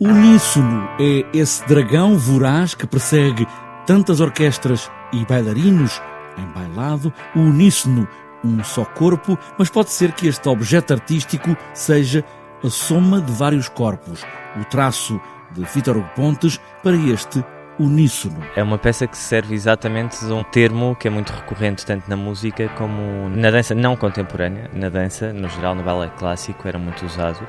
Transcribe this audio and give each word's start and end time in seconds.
Uníssono 0.00 0.88
é 0.98 1.24
esse 1.32 1.64
dragão 1.68 2.18
voraz 2.18 2.74
que 2.74 2.84
persegue 2.84 3.46
tantas 3.86 4.18
orquestras 4.18 4.90
e 5.12 5.24
bailarinos 5.24 6.02
em 6.36 6.44
bailado. 6.46 7.14
O 7.32 7.38
uníssono, 7.38 8.08
um 8.44 8.64
só 8.64 8.84
corpo, 8.84 9.38
mas 9.56 9.70
pode 9.70 9.90
ser 9.90 10.10
que 10.10 10.26
este 10.26 10.48
objeto 10.48 10.94
artístico 10.94 11.56
seja 11.72 12.24
a 12.64 12.68
soma 12.68 13.20
de 13.20 13.30
vários 13.30 13.68
corpos. 13.68 14.26
O 14.60 14.64
traço 14.64 15.20
de 15.52 15.62
Vítor 15.62 16.02
Pontes 16.16 16.60
para 16.82 16.96
este 16.96 17.44
uníssono. 17.78 18.36
É 18.54 18.62
uma 18.62 18.78
peça 18.78 19.06
que 19.06 19.16
serve 19.16 19.54
exatamente 19.54 20.24
de 20.24 20.32
um 20.32 20.42
termo 20.42 20.94
que 20.94 21.08
é 21.08 21.10
muito 21.10 21.32
recorrente 21.32 21.84
tanto 21.84 22.08
na 22.08 22.16
música 22.16 22.68
como 22.76 23.28
na 23.30 23.50
dança 23.50 23.74
não 23.74 23.96
contemporânea, 23.96 24.70
na 24.72 24.88
dança, 24.88 25.32
no 25.32 25.48
geral 25.48 25.74
no 25.74 25.82
balé 25.82 26.10
clássico 26.16 26.68
era 26.68 26.78
muito 26.78 27.04
usado 27.04 27.46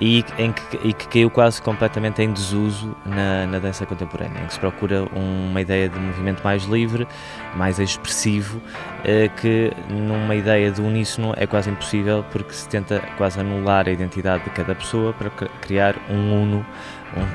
e, 0.00 0.24
em 0.38 0.52
que, 0.52 0.88
e 0.88 0.92
que 0.92 1.08
caiu 1.08 1.30
quase 1.30 1.60
completamente 1.60 2.22
em 2.22 2.32
desuso 2.32 2.96
na, 3.04 3.46
na 3.46 3.58
dança 3.58 3.84
contemporânea, 3.86 4.42
em 4.42 4.46
que 4.46 4.54
se 4.54 4.60
procura 4.60 5.04
uma 5.14 5.60
ideia 5.60 5.88
de 5.88 5.98
movimento 5.98 6.42
mais 6.42 6.64
livre, 6.64 7.06
mais 7.54 7.78
expressivo, 7.78 8.60
eh, 9.04 9.28
que 9.40 9.72
numa 9.88 10.34
ideia 10.34 10.70
de 10.70 10.80
uníssono 10.80 11.34
é 11.36 11.46
quase 11.46 11.70
impossível 11.70 12.24
porque 12.30 12.52
se 12.52 12.68
tenta 12.68 13.02
quase 13.16 13.40
anular 13.40 13.88
a 13.88 13.90
identidade 13.90 14.44
de 14.44 14.50
cada 14.50 14.74
pessoa 14.74 15.12
para 15.12 15.30
criar 15.60 15.96
um 16.10 16.42
uno, 16.42 16.66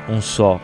um, 0.10 0.16
um 0.16 0.22
só 0.22 0.60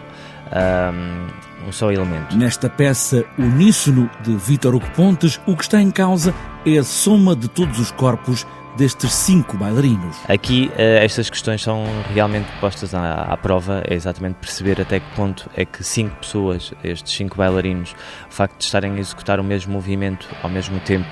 um, 0.51 1.67
um 1.67 1.71
só 1.71 1.91
elemento. 1.91 2.35
Nesta 2.35 2.69
peça 2.69 3.25
uníssono 3.37 4.09
de 4.21 4.35
Vítor 4.35 4.75
Hugo 4.75 4.89
Pontes, 4.95 5.39
o 5.45 5.55
que 5.55 5.63
está 5.63 5.81
em 5.81 5.91
causa 5.91 6.33
é 6.65 6.77
a 6.77 6.83
soma 6.83 7.35
de 7.35 7.47
todos 7.47 7.79
os 7.79 7.91
corpos 7.91 8.45
destes 8.77 9.11
cinco 9.11 9.57
bailarinos. 9.57 10.15
Aqui 10.29 10.71
uh, 10.73 11.03
estas 11.03 11.29
questões 11.29 11.63
são 11.63 11.83
realmente 12.13 12.47
postas 12.61 12.93
à, 12.93 13.23
à, 13.23 13.35
prova, 13.35 13.83
é 13.87 13.95
exatamente 13.95 14.35
perceber 14.35 14.79
até 14.79 14.99
que 14.99 15.15
ponto 15.15 15.49
é 15.55 15.65
que 15.65 15.83
cinco 15.83 16.15
pessoas, 16.17 16.71
estes 16.83 17.13
cinco 17.13 17.35
bailarinos, 17.35 17.95
o 18.29 18.31
facto 18.31 18.59
de 18.59 18.63
estarem 18.63 18.93
a 18.93 18.99
executar 18.99 19.39
o 19.39 19.43
mesmo 19.43 19.73
movimento 19.73 20.29
ao 20.43 20.49
mesmo 20.49 20.79
tempo, 20.81 21.09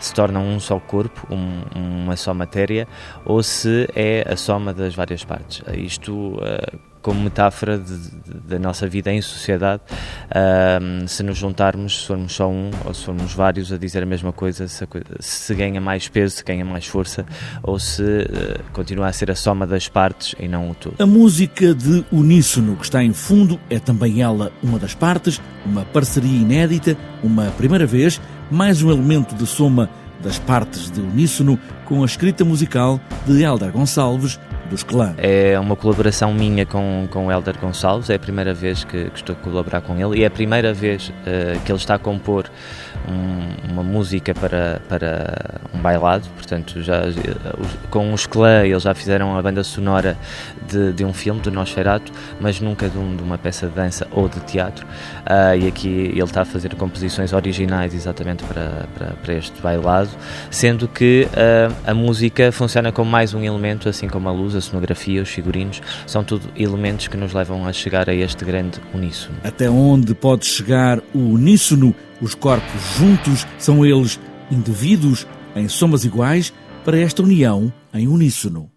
se 0.00 0.12
tornam 0.12 0.44
um 0.44 0.58
só 0.58 0.78
corpo, 0.80 1.26
um, 1.30 1.62
uma 1.72 2.16
só 2.16 2.34
matéria, 2.34 2.88
ou 3.24 3.42
se 3.42 3.88
é 3.94 4.26
a 4.28 4.36
soma 4.36 4.74
das 4.74 4.94
várias 4.94 5.24
partes. 5.24 5.62
Isto 5.72 6.12
uh, 6.12 6.93
como 7.04 7.20
metáfora 7.20 7.78
da 8.48 8.58
nossa 8.58 8.88
vida 8.88 9.12
em 9.12 9.20
sociedade, 9.20 9.82
se 11.06 11.22
nos 11.22 11.36
juntarmos, 11.36 12.00
se 12.00 12.06
formos 12.06 12.32
só 12.32 12.48
um 12.48 12.70
ou 12.82 12.94
se 12.94 13.04
formos 13.04 13.34
vários 13.34 13.70
a 13.70 13.76
dizer 13.76 14.02
a 14.02 14.06
mesma 14.06 14.32
coisa, 14.32 14.66
se, 14.66 14.88
se 15.20 15.54
ganha 15.54 15.82
mais 15.82 16.08
peso, 16.08 16.36
se 16.36 16.42
ganha 16.42 16.64
mais 16.64 16.86
força, 16.86 17.26
ou 17.62 17.78
se 17.78 18.02
uh, 18.02 18.64
continua 18.72 19.08
a 19.08 19.12
ser 19.12 19.30
a 19.30 19.34
soma 19.34 19.66
das 19.66 19.86
partes 19.86 20.34
e 20.40 20.48
não 20.48 20.70
o 20.70 20.74
todo. 20.74 20.94
A 20.98 21.04
música 21.04 21.74
de 21.74 22.02
uníssono 22.10 22.74
que 22.76 22.84
está 22.84 23.04
em 23.04 23.12
fundo 23.12 23.60
é 23.68 23.78
também 23.78 24.22
ela 24.22 24.50
uma 24.62 24.78
das 24.78 24.94
partes, 24.94 25.38
uma 25.66 25.84
parceria 25.84 26.40
inédita, 26.40 26.96
uma 27.22 27.50
primeira 27.58 27.84
vez, 27.84 28.18
mais 28.50 28.82
um 28.82 28.90
elemento 28.90 29.34
de 29.34 29.46
soma 29.46 29.90
das 30.22 30.38
partes 30.38 30.90
de 30.90 31.02
uníssono 31.02 31.58
com 31.84 32.02
a 32.02 32.06
escrita 32.06 32.46
musical 32.46 32.98
de 33.26 33.42
Helder 33.42 33.70
Gonçalves, 33.70 34.40
dos 34.68 34.82
clãs. 34.82 35.14
É 35.18 35.58
uma 35.58 35.76
colaboração 35.76 36.32
minha 36.32 36.66
com, 36.66 37.06
com 37.10 37.26
o 37.26 37.32
Helder 37.32 37.58
Gonçalves, 37.58 38.10
é 38.10 38.14
a 38.14 38.18
primeira 38.18 38.54
vez 38.54 38.84
que, 38.84 39.10
que 39.10 39.16
estou 39.16 39.34
a 39.34 39.38
colaborar 39.38 39.80
com 39.80 39.96
ele 39.98 40.20
e 40.20 40.24
é 40.24 40.26
a 40.26 40.30
primeira 40.30 40.72
vez 40.72 41.08
uh, 41.08 41.60
que 41.64 41.70
ele 41.70 41.78
está 41.78 41.94
a 41.94 41.98
compor 41.98 42.50
um, 43.08 43.72
uma 43.72 43.82
música 43.82 44.34
para, 44.34 44.80
para 44.88 45.60
um 45.74 45.78
bailado, 45.78 46.26
portanto, 46.36 46.80
já, 46.82 47.02
com 47.90 48.12
os 48.12 48.26
clã 48.26 48.64
eles 48.64 48.82
já 48.82 48.94
fizeram 48.94 49.36
a 49.36 49.42
banda 49.42 49.62
sonora 49.62 50.16
de, 50.66 50.92
de 50.92 51.04
um 51.04 51.12
filme, 51.12 51.40
do 51.40 51.50
Nosferatu, 51.50 52.12
mas 52.40 52.60
nunca 52.60 52.88
de, 52.88 52.96
um, 52.96 53.16
de, 53.16 53.22
uma 53.22 53.36
peça 53.36 53.66
de 53.66 53.74
dança 53.74 54.06
ou 54.10 54.28
de 54.28 54.40
teatro, 54.40 54.86
uh, 54.86 55.56
e 55.56 55.66
aqui 55.66 55.88
ele 55.88 56.22
está 56.22 56.42
a 56.42 56.44
fazer 56.44 56.74
composições 56.74 57.32
originais 57.32 57.94
exatamente 57.94 58.44
para, 58.44 58.86
para, 58.94 59.06
para 59.22 59.34
este 59.34 59.60
bailado, 59.60 60.10
sendo 60.50 60.88
que 60.88 61.28
uh, 61.30 61.74
a 61.86 61.94
música 61.94 62.50
funciona 62.52 62.90
como 62.92 63.10
mais 63.10 63.34
um 63.34 63.42
elemento, 63.42 63.88
assim 63.88 64.08
como 64.08 64.28
a 64.28 64.32
luz, 64.32 64.53
a 64.54 64.60
cenografia, 64.60 65.22
os 65.22 65.28
figurinos, 65.28 65.82
são 66.06 66.24
tudo 66.24 66.48
elementos 66.56 67.08
que 67.08 67.16
nos 67.16 67.32
levam 67.32 67.66
a 67.66 67.72
chegar 67.72 68.08
a 68.08 68.14
este 68.14 68.44
grande 68.44 68.80
uníssono. 68.92 69.36
Até 69.42 69.68
onde 69.68 70.14
pode 70.14 70.46
chegar 70.46 71.00
o 71.14 71.18
uníssono 71.18 71.94
os 72.20 72.34
corpos 72.34 72.80
juntos 72.96 73.46
são 73.58 73.84
eles 73.84 74.18
indivíduos 74.50 75.26
em 75.54 75.68
somas 75.68 76.04
iguais 76.04 76.52
para 76.84 76.98
esta 76.98 77.22
união 77.22 77.72
em 77.92 78.08
uníssono. 78.08 78.73